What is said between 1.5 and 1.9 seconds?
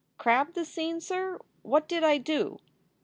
What